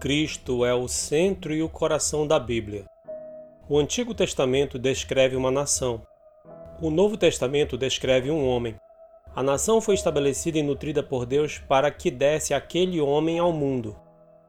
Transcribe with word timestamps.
Cristo 0.00 0.64
é 0.64 0.72
o 0.72 0.86
centro 0.86 1.52
e 1.52 1.60
o 1.60 1.68
coração 1.68 2.24
da 2.24 2.38
Bíblia. 2.38 2.84
O 3.68 3.76
Antigo 3.80 4.14
Testamento 4.14 4.78
descreve 4.78 5.34
uma 5.34 5.50
nação. 5.50 6.00
O 6.80 6.88
Novo 6.88 7.16
Testamento 7.16 7.76
descreve 7.76 8.30
um 8.30 8.46
homem. 8.46 8.76
A 9.34 9.42
nação 9.42 9.80
foi 9.80 9.96
estabelecida 9.96 10.56
e 10.56 10.62
nutrida 10.62 11.02
por 11.02 11.26
Deus 11.26 11.58
para 11.58 11.90
que 11.90 12.12
desse 12.12 12.54
aquele 12.54 13.00
homem 13.00 13.40
ao 13.40 13.52
mundo. 13.52 13.96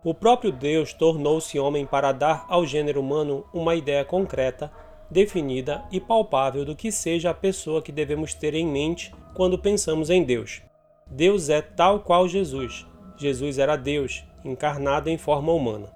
O 0.04 0.14
próprio 0.14 0.52
Deus 0.52 0.94
tornou-se 0.94 1.58
homem 1.58 1.84
para 1.84 2.12
dar 2.12 2.46
ao 2.48 2.64
gênero 2.64 3.00
humano 3.00 3.44
uma 3.52 3.74
ideia 3.74 4.06
concreta, 4.06 4.72
definida 5.10 5.84
e 5.92 6.00
palpável 6.00 6.64
do 6.64 6.76
que 6.76 6.92
seja 6.92 7.32
a 7.32 7.34
pessoa 7.34 7.82
que 7.82 7.92
devemos 7.92 8.36
ter 8.36 8.54
em 8.54 8.68
mente 8.68 9.12
quando 9.34 9.58
pensamos 9.58 10.12
em 10.12 10.24
Deus. 10.24 10.62
Deus 11.08 11.50
é 11.50 11.60
tal 11.60 12.02
qual 12.02 12.28
Jesus. 12.28 12.86
Jesus 13.18 13.58
era 13.58 13.76
Deus, 13.76 14.24
encarnado 14.44 15.10
em 15.10 15.18
forma 15.18 15.52
humana. 15.52 15.90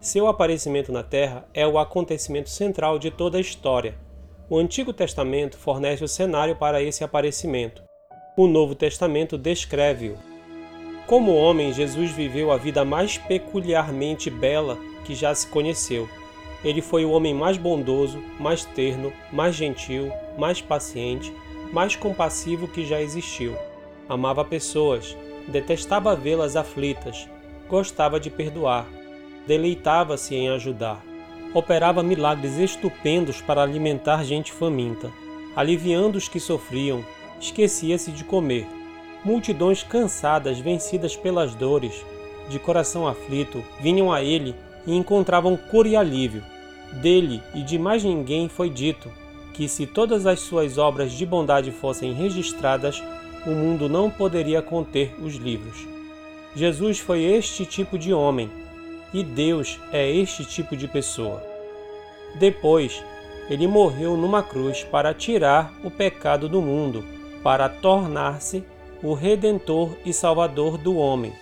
Seu 0.00 0.26
aparecimento 0.26 0.92
na 0.92 1.02
Terra 1.02 1.46
é 1.54 1.66
o 1.66 1.78
acontecimento 1.78 2.50
central 2.50 2.98
de 2.98 3.10
toda 3.10 3.38
a 3.38 3.40
história. 3.40 3.96
O 4.50 4.58
Antigo 4.58 4.92
Testamento 4.92 5.56
fornece 5.56 6.04
o 6.04 6.08
cenário 6.08 6.56
para 6.56 6.82
esse 6.82 7.02
aparecimento. 7.02 7.82
O 8.36 8.46
Novo 8.46 8.74
Testamento 8.74 9.38
descreve-o. 9.38 10.18
Como 11.06 11.34
homem, 11.34 11.72
Jesus 11.72 12.10
viveu 12.10 12.50
a 12.50 12.56
vida 12.56 12.84
mais 12.84 13.16
peculiarmente 13.16 14.28
bela 14.28 14.76
que 15.04 15.14
já 15.14 15.34
se 15.34 15.46
conheceu. 15.46 16.08
Ele 16.64 16.80
foi 16.80 17.04
o 17.04 17.10
homem 17.10 17.34
mais 17.34 17.56
bondoso, 17.56 18.22
mais 18.40 18.64
terno, 18.64 19.12
mais 19.30 19.54
gentil, 19.54 20.10
mais 20.38 20.60
paciente, 20.60 21.32
mais 21.72 21.94
compassivo 21.94 22.66
que 22.68 22.86
já 22.86 23.00
existiu. 23.00 23.56
Amava 24.08 24.44
pessoas, 24.44 25.16
detestava 25.48 26.16
vê-las 26.16 26.56
aflitas, 26.56 27.28
gostava 27.68 28.20
de 28.20 28.30
perdoar, 28.30 28.86
deleitava-se 29.46 30.34
em 30.34 30.48
ajudar, 30.48 31.02
operava 31.52 32.02
milagres 32.02 32.58
estupendos 32.58 33.40
para 33.40 33.62
alimentar 33.62 34.24
gente 34.24 34.52
faminta, 34.52 35.10
aliviando 35.54 36.18
os 36.18 36.28
que 36.28 36.40
sofriam, 36.40 37.04
esquecia-se 37.40 38.10
de 38.10 38.24
comer. 38.24 38.66
Multidões 39.24 39.82
cansadas, 39.82 40.58
vencidas 40.58 41.16
pelas 41.16 41.54
dores, 41.54 42.04
de 42.48 42.58
coração 42.58 43.06
aflito, 43.06 43.64
vinham 43.80 44.12
a 44.12 44.22
ele 44.22 44.54
e 44.86 44.94
encontravam 44.94 45.56
cura 45.56 45.88
e 45.88 45.96
alívio. 45.96 46.42
Dele 46.92 47.42
e 47.54 47.62
de 47.62 47.78
mais 47.78 48.04
ninguém 48.04 48.48
foi 48.48 48.68
dito 48.68 49.10
que, 49.54 49.68
se 49.68 49.86
todas 49.86 50.26
as 50.26 50.40
suas 50.40 50.76
obras 50.76 51.12
de 51.12 51.24
bondade 51.24 51.70
fossem 51.70 52.12
registradas, 52.12 53.02
o 53.46 53.50
mundo 53.50 53.88
não 53.88 54.10
poderia 54.10 54.60
conter 54.60 55.14
os 55.22 55.36
livros. 55.36 55.93
Jesus 56.56 57.00
foi 57.00 57.24
este 57.24 57.66
tipo 57.66 57.98
de 57.98 58.14
homem 58.14 58.48
e 59.12 59.24
Deus 59.24 59.80
é 59.92 60.08
este 60.08 60.44
tipo 60.44 60.76
de 60.76 60.86
pessoa. 60.86 61.42
Depois, 62.36 63.02
ele 63.50 63.66
morreu 63.66 64.16
numa 64.16 64.40
cruz 64.40 64.84
para 64.84 65.12
tirar 65.12 65.72
o 65.82 65.90
pecado 65.90 66.48
do 66.48 66.62
mundo, 66.62 67.04
para 67.42 67.68
tornar-se 67.68 68.64
o 69.02 69.14
redentor 69.14 69.90
e 70.06 70.12
salvador 70.12 70.78
do 70.78 70.96
homem. 70.96 71.32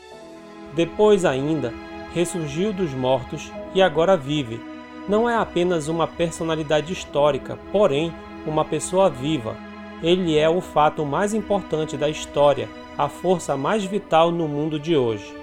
Depois 0.74 1.27
ainda, 1.27 1.74
ressurgiu 2.14 2.72
dos 2.72 2.94
mortos 2.94 3.52
e 3.74 3.83
agora 3.83 4.16
vive. 4.16 4.60
Não 5.06 5.28
é 5.28 5.36
apenas 5.36 5.88
uma 5.88 6.06
personalidade 6.06 6.90
histórica, 6.90 7.58
porém 7.70 8.12
uma 8.46 8.64
pessoa 8.64 9.10
viva. 9.10 9.56
Ele 10.02 10.38
é 10.38 10.48
o 10.48 10.62
fato 10.62 11.05
mais 11.05 11.34
importante 11.34 11.98
da 11.98 12.08
história 12.08 12.68
a 12.96 13.08
força 13.08 13.56
mais 13.56 13.84
vital 13.84 14.30
no 14.30 14.46
mundo 14.46 14.78
de 14.78 14.96
hoje. 14.96 15.34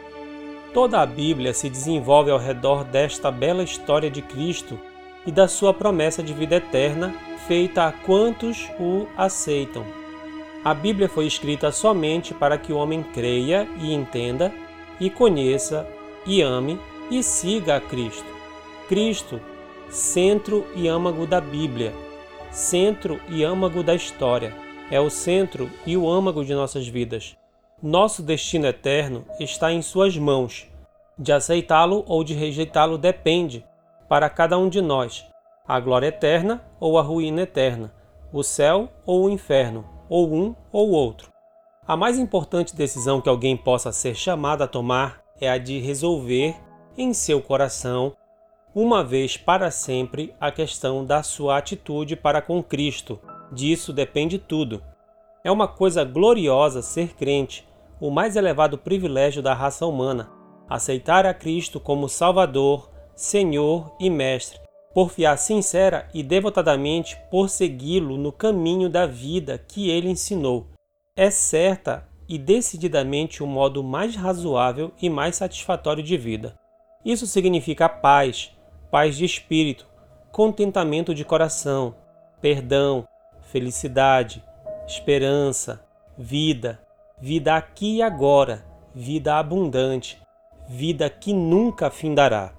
Toda 0.74 1.02
a 1.02 1.06
Bíblia 1.06 1.54
se 1.54 1.70
desenvolve 1.70 2.30
ao 2.30 2.38
redor 2.38 2.84
desta 2.84 3.32
bela 3.32 3.64
história 3.64 4.10
de 4.10 4.22
Cristo 4.22 4.80
e 5.26 5.32
da 5.32 5.48
sua 5.48 5.74
promessa 5.74 6.22
de 6.22 6.34
vida 6.34 6.56
eterna, 6.56 7.14
feita 7.48 7.86
a 7.86 7.92
quantos 7.92 8.70
o 8.80 9.08
aceitam. 9.18 9.84
A 10.64 10.74
Bíblia 10.74 11.10
foi 11.10 11.26
escrita 11.26 11.72
somente 11.72 12.34
para 12.34 12.58
que 12.58 12.72
o 12.72 12.78
homem 12.78 13.02
creia 13.02 13.68
e 13.80 13.94
entenda, 13.94 14.54
e 15.00 15.10
conheça, 15.10 15.88
e 16.26 16.42
ame 16.42 16.80
e 17.10 17.24
siga 17.24 17.78
a 17.78 17.82
Cristo. 17.82 18.26
Cristo, 18.88 19.40
centro 19.90 20.66
e 20.76 20.88
âmago 20.88 21.26
da 21.26 21.40
Bíblia, 21.40 21.94
centro 22.52 23.20
e 23.30 23.44
âmago 23.44 23.82
da 23.82 23.96
história, 23.96 24.54
é 24.92 25.00
o 25.00 25.10
centro 25.10 25.70
e 25.86 25.96
o 25.96 26.10
âmago 26.10 26.44
de 26.44 26.54
nossas 26.54 26.88
vidas. 26.88 27.36
Nosso 27.82 28.22
destino 28.22 28.68
eterno 28.68 29.26
está 29.40 29.72
em 29.72 29.82
Suas 29.82 30.18
mãos. 30.18 30.68
De 31.18 31.32
aceitá-lo 31.32 32.04
ou 32.08 32.24
de 32.24 32.34
rejeitá-lo 32.34 32.98
depende, 32.98 33.66
para 34.08 34.30
cada 34.30 34.58
um 34.58 34.68
de 34.68 34.82
nós, 34.82 35.26
a 35.68 35.80
glória 35.80 36.08
eterna 36.08 36.66
ou 36.80 36.98
a 36.98 37.02
ruína 37.02 37.42
eterna, 37.44 37.94
o 38.34 38.42
céu 38.42 38.90
ou 39.06 39.26
o 39.26 39.30
inferno, 39.30 39.86
ou 40.10 40.34
um 40.34 40.56
ou 40.72 40.90
outro. 40.90 41.32
A 41.88 41.96
mais 41.96 42.18
importante 42.18 42.76
decisão 42.76 43.22
que 43.22 43.30
alguém 43.30 43.56
possa 43.56 43.92
ser 43.92 44.16
chamado 44.16 44.64
a 44.64 44.68
tomar 44.68 45.22
é 45.40 45.50
a 45.50 45.58
de 45.58 45.80
resolver 45.80 46.56
em 46.98 47.14
seu 47.14 47.42
coração, 47.42 48.16
uma 48.74 49.04
vez 49.04 49.38
para 49.38 49.72
sempre, 49.72 50.34
a 50.40 50.52
questão 50.52 51.06
da 51.06 51.24
sua 51.24 51.58
atitude 51.58 52.16
para 52.16 52.42
com 52.42 52.62
Cristo. 52.62 53.20
Disso 53.52 53.92
depende 53.92 54.38
tudo. 54.38 54.84
É 55.44 55.52
uma 55.52 55.68
coisa 55.68 56.04
gloriosa 56.04 56.82
ser 56.82 57.16
crente, 57.16 57.68
o 58.00 58.10
mais 58.10 58.36
elevado 58.36 58.78
privilégio 58.78 59.42
da 59.42 59.54
raça 59.54 59.86
humana, 59.86 60.30
aceitar 60.70 61.26
a 61.26 61.34
Cristo 61.34 61.80
como 61.80 62.08
Salvador, 62.08 62.90
Senhor 63.16 63.96
e 64.00 64.10
Mestre, 64.10 64.60
porfiar 64.94 65.38
sincera 65.38 66.08
e 66.14 66.24
devotadamente 66.24 67.18
por 67.30 67.50
segui-lo 67.50 68.18
no 68.18 68.32
caminho 68.32 68.90
da 68.90 69.06
vida 69.06 69.58
que 69.58 69.90
ele 69.90 70.10
ensinou. 70.10 70.68
É 71.16 71.30
certa 71.30 72.08
e 72.28 72.38
decididamente 72.38 73.42
o 73.42 73.48
modo 73.48 73.84
mais 73.84 74.16
razoável 74.16 74.92
e 75.02 75.10
mais 75.10 75.36
satisfatório 75.36 76.04
de 76.04 76.16
vida. 76.16 76.58
Isso 77.04 77.26
significa 77.26 77.90
paz, 77.90 78.52
paz 78.92 79.18
de 79.18 79.26
espírito, 79.26 79.88
contentamento 80.32 81.14
de 81.14 81.26
coração, 81.26 81.96
perdão, 82.40 83.08
felicidade, 83.52 84.44
esperança, 84.88 85.84
vida, 86.18 86.80
vida 87.20 87.56
aqui 87.56 87.98
e 87.98 88.02
agora, 88.02 88.64
vida 88.94 89.38
abundante, 89.38 90.22
vida 90.68 91.10
que 91.10 91.34
nunca 91.34 91.90
findará. 91.90 92.54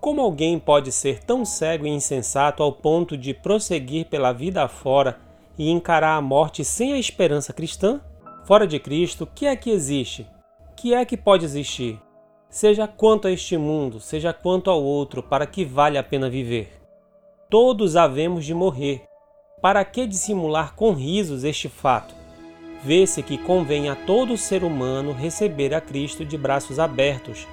Como 0.00 0.20
alguém 0.20 0.58
pode 0.58 0.90
ser 0.90 1.22
tão 1.22 1.44
cego 1.44 1.86
e 1.86 1.90
insensato 1.90 2.62
ao 2.62 2.72
ponto 2.72 3.16
de 3.16 3.34
prosseguir 3.34 4.06
pela 4.06 4.32
vida 4.32 4.64
afora 4.64 5.20
e 5.58 5.70
encarar 5.70 6.16
a 6.16 6.22
morte 6.22 6.64
sem 6.64 6.94
a 6.94 6.98
esperança 6.98 7.52
cristã? 7.52 8.00
Fora 8.44 8.66
de 8.66 8.80
Cristo, 8.80 9.28
que 9.32 9.46
é 9.46 9.54
que 9.54 9.70
existe? 9.70 10.26
Que 10.74 10.94
é 10.94 11.04
que 11.04 11.16
pode 11.16 11.44
existir? 11.44 12.00
Seja 12.48 12.88
quanto 12.88 13.28
a 13.28 13.30
este 13.30 13.56
mundo, 13.56 14.00
seja 14.00 14.32
quanto 14.32 14.70
ao 14.70 14.82
outro, 14.82 15.22
para 15.22 15.46
que 15.46 15.64
vale 15.64 15.98
a 15.98 16.02
pena 16.02 16.28
viver. 16.28 16.80
Todos 17.48 17.94
havemos 17.94 18.44
de 18.44 18.54
morrer. 18.54 19.11
Para 19.62 19.82
que 19.84 20.06
dissimular 20.06 20.74
com 20.74 20.92
risos 20.92 21.44
este 21.44 21.68
fato? 21.68 22.22
vê-se 22.82 23.22
que 23.22 23.38
convém 23.38 23.88
a 23.88 23.94
todo 23.94 24.36
ser 24.36 24.64
humano 24.64 25.12
receber 25.12 25.74
a 25.74 25.80
Cristo 25.80 26.24
de 26.24 26.36
braços 26.36 26.78
abertos 26.78 27.46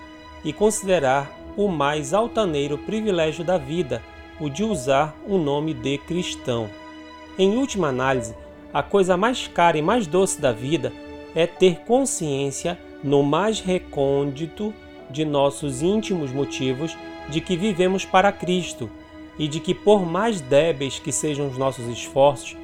e 0.43 0.51
considerar 0.51 1.31
o 1.55 1.67
mais 1.67 2.13
altaneiro 2.13 2.77
privilégio 2.77 3.43
da 3.43 3.57
vida, 3.57 4.01
o 4.39 4.49
de 4.49 4.63
usar 4.63 5.15
o 5.27 5.37
nome 5.37 5.73
de 5.73 5.97
cristão. 5.99 6.69
Em 7.37 7.55
última 7.57 7.89
análise, 7.89 8.33
a 8.73 8.81
coisa 8.81 9.15
mais 9.15 9.47
cara 9.47 9.77
e 9.77 9.81
mais 9.81 10.07
doce 10.07 10.41
da 10.41 10.51
vida 10.51 10.91
é 11.35 11.45
ter 11.45 11.81
consciência, 11.81 12.79
no 13.03 13.23
mais 13.23 13.59
recôndito 13.59 14.73
de 15.09 15.23
nossos 15.23 15.81
íntimos 15.81 16.31
motivos, 16.31 16.97
de 17.29 17.39
que 17.39 17.55
vivemos 17.55 18.03
para 18.03 18.31
Cristo 18.31 18.89
e 19.39 19.47
de 19.47 19.61
que, 19.61 19.73
por 19.73 20.05
mais 20.05 20.41
débeis 20.41 20.99
que 20.99 21.11
sejam 21.11 21.47
os 21.47 21.57
nossos 21.57 21.87
esforços, 21.87 22.57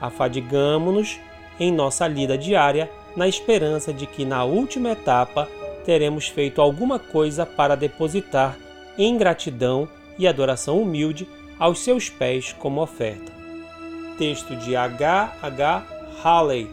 afadigamo-nos 0.00 1.18
em 1.58 1.72
nossa 1.72 2.06
lida 2.06 2.38
diária, 2.38 2.90
na 3.16 3.28
esperança 3.28 3.92
de 3.92 4.06
que 4.06 4.24
na 4.24 4.44
última 4.44 4.90
etapa 4.90 5.48
teremos 5.84 6.28
feito 6.28 6.60
alguma 6.60 6.98
coisa 6.98 7.44
para 7.44 7.74
depositar 7.74 8.56
em 8.96 9.18
gratidão 9.18 9.88
e 10.16 10.28
adoração 10.28 10.80
humilde 10.80 11.26
aos 11.58 11.80
seus 11.80 12.08
pés 12.08 12.54
como 12.58 12.80
oferta. 12.80 13.32
Texto 14.16 14.54
de 14.54 14.76
H. 14.76 15.36
H. 15.42 15.86
Halley, 16.22 16.70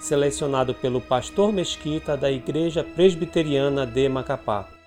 selecionado 0.00 0.74
pelo 0.74 1.00
pastor 1.00 1.52
Mesquita 1.52 2.16
da 2.16 2.30
Igreja 2.30 2.84
Presbiteriana 2.84 3.86
de 3.86 4.08
Macapá. 4.08 4.77